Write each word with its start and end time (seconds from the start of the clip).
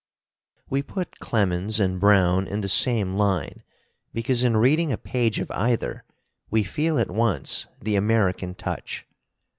We 0.67 0.81
put 0.81 1.19
Clemens 1.19 1.79
and 1.79 1.99
Browne 1.99 2.47
in 2.47 2.61
the 2.61 2.67
same 2.67 3.13
line, 3.13 3.61
because 4.15 4.43
in 4.43 4.57
reading 4.57 4.91
a 4.91 4.97
page 4.97 5.39
of 5.39 5.51
either 5.51 6.05
we 6.49 6.63
feel 6.63 6.97
at 6.97 7.11
once 7.11 7.67
the 7.79 7.95
American 7.95 8.55
touch. 8.55 9.05